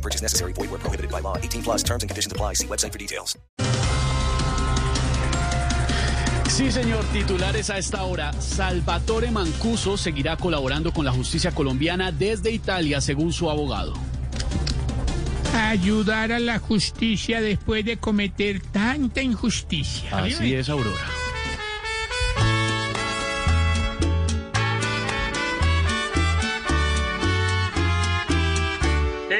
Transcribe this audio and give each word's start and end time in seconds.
No 0.00 0.02
purchase 0.02 0.22
necessary. 0.22 0.52
Void 0.54 0.70
where 0.70 0.80
prohibited 0.80 1.10
by 1.10 1.20
law. 1.20 1.36
18 1.36 1.62
plus 1.62 1.82
terms 1.82 2.02
and 2.02 2.10
conditions 2.10 2.32
apply. 2.32 2.54
See 2.54 2.66
website 2.66 2.92
for 2.92 2.98
details. 2.98 3.38
Sí, 6.48 6.70
señor. 6.70 7.04
Titulares 7.12 7.70
a 7.70 7.78
esta 7.78 8.02
hora. 8.04 8.32
Salvatore 8.40 9.30
Mancuso 9.30 9.96
seguirá 9.96 10.36
colaborando 10.36 10.92
con 10.92 11.04
la 11.04 11.12
justicia 11.12 11.52
colombiana 11.52 12.12
desde 12.12 12.50
Italia, 12.50 13.00
según 13.00 13.32
su 13.32 13.50
abogado. 13.50 13.92
ayudar 15.52 16.32
a 16.32 16.38
la 16.38 16.58
justicia 16.58 17.40
después 17.40 17.84
de 17.84 17.96
cometer 17.96 18.60
tanta 18.60 19.22
injusticia. 19.22 20.10
Así 20.16 20.54
es, 20.54 20.68
Aurora. 20.68 21.19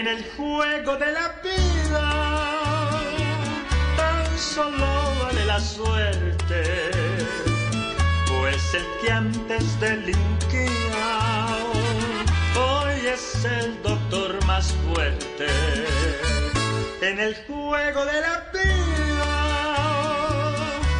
En 0.00 0.08
el 0.08 0.24
juego 0.34 0.96
de 0.96 1.12
la 1.12 1.28
vida 1.44 3.02
tan 3.98 4.38
solo 4.38 4.86
vale 5.22 5.44
la 5.44 5.60
suerte, 5.60 6.62
pues 8.26 8.72
el 8.72 8.86
que 9.02 9.12
antes 9.12 9.78
delinquía 9.78 11.48
hoy 12.56 13.08
es 13.12 13.44
el 13.44 13.82
doctor 13.82 14.42
más 14.46 14.72
fuerte. 14.88 15.48
En 17.02 17.20
el 17.20 17.34
juego 17.46 18.06
de 18.06 18.20
la 18.22 18.50
vida 18.54 19.32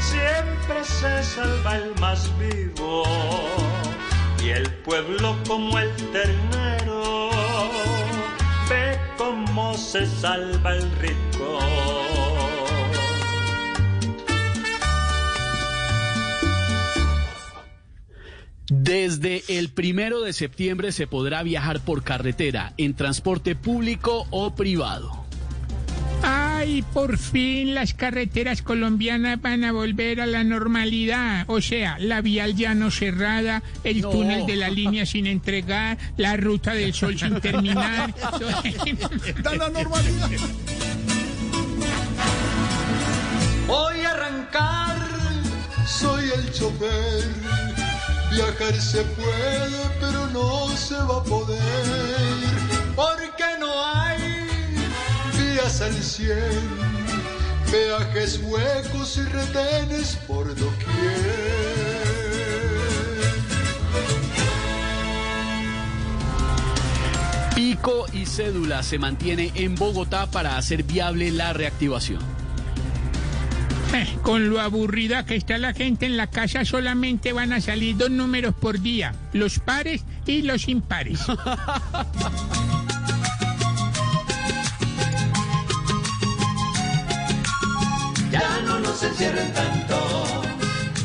siempre 0.02 0.84
se 0.84 1.22
salva 1.22 1.76
el 1.78 1.98
más 2.00 2.30
vivo 2.38 3.04
y 4.44 4.50
el 4.50 4.70
pueblo 4.84 5.38
como 5.48 5.78
el 5.78 5.90
ternero 6.12 6.79
cómo 9.20 9.76
se 9.76 10.06
salva 10.06 10.76
el 10.76 10.90
rico. 10.92 11.58
Desde 18.70 19.42
el 19.48 19.68
primero 19.68 20.22
de 20.22 20.32
septiembre 20.32 20.90
se 20.92 21.06
podrá 21.06 21.42
viajar 21.42 21.80
por 21.80 22.02
carretera, 22.02 22.72
en 22.78 22.94
transporte 22.94 23.54
público 23.54 24.26
o 24.30 24.54
privado. 24.54 25.19
Ay, 26.60 26.82
por 26.92 27.16
fin 27.16 27.74
las 27.74 27.94
carreteras 27.94 28.60
colombianas 28.60 29.40
van 29.40 29.64
a 29.64 29.72
volver 29.72 30.20
a 30.20 30.26
la 30.26 30.44
normalidad. 30.44 31.44
O 31.46 31.62
sea, 31.62 31.96
la 31.98 32.20
vial 32.20 32.54
ya 32.54 32.74
no 32.74 32.90
cerrada, 32.90 33.62
el 33.82 34.02
No. 34.02 34.10
túnel 34.10 34.44
de 34.44 34.56
la 34.56 34.68
línea 34.68 35.06
sin 35.06 35.26
entregar, 35.26 35.96
la 36.18 36.36
ruta 36.36 36.74
del 36.74 36.92
sol 36.92 37.18
sin 37.18 37.40
terminar. 37.40 38.14
Voy 43.66 44.00
a 44.00 44.10
arrancar, 44.10 44.98
soy 45.86 46.24
el 46.36 46.52
chofer. 46.52 47.24
Viajar 48.32 48.74
se 48.78 49.02
puede, 49.02 49.80
pero 49.98 50.26
no 50.26 50.68
se 50.76 50.94
va 50.96 51.20
a 51.20 51.24
poder. 51.24 52.59
Al 55.82 56.02
cielo, 56.02 56.34
peajes 57.70 58.40
huecos 58.42 59.16
y 59.16 59.22
retenes 59.22 60.18
por 60.26 60.48
doquier. 60.48 61.70
Pico 67.54 68.06
y 68.12 68.26
cédula 68.26 68.82
se 68.82 68.98
mantiene 68.98 69.52
en 69.54 69.74
Bogotá 69.74 70.30
para 70.30 70.56
hacer 70.56 70.82
viable 70.82 71.30
la 71.30 71.52
reactivación. 71.52 72.20
Eh, 73.94 74.06
Con 74.22 74.50
lo 74.50 74.60
aburrida 74.60 75.24
que 75.24 75.36
está 75.36 75.58
la 75.58 75.72
gente 75.72 76.06
en 76.06 76.16
la 76.16 76.28
casa, 76.28 76.64
solamente 76.64 77.32
van 77.32 77.52
a 77.52 77.60
salir 77.60 77.96
dos 77.96 78.10
números 78.10 78.54
por 78.54 78.80
día, 78.80 79.14
los 79.32 79.58
pares 79.58 80.04
y 80.26 80.42
los 80.42 80.68
impares. 80.68 81.20
Nos 89.00 89.12
encierren 89.12 89.50
tanto, 89.54 89.96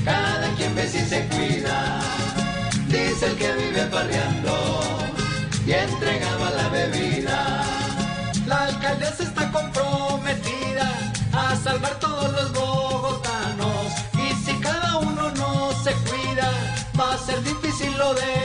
cada 0.03 0.53
quien 0.57 0.75
ve 0.75 0.85
si 0.85 0.99
se 0.99 1.25
cuida. 1.27 2.01
Dice 2.87 3.25
el 3.25 3.37
que 3.37 3.53
vive 3.53 3.85
parreando 3.85 4.81
y 5.65 5.71
entregaba 5.71 6.49
la 6.49 6.67
bebida. 6.67 7.63
La 8.47 8.63
alcaldesa 8.65 9.23
está 9.23 9.49
comprometida 9.49 10.91
a 11.31 11.55
salvar 11.55 11.97
todos 11.99 12.33
los 12.33 12.51
bogotanos. 12.51 13.93
Y 14.13 14.33
si 14.43 14.59
cada 14.59 14.97
uno 14.97 15.31
no 15.31 15.71
se 15.81 15.93
cuida, 15.93 16.51
va 16.99 17.13
a 17.13 17.17
ser 17.17 17.41
difícil 17.43 17.97
lo 17.97 18.13
de 18.13 18.44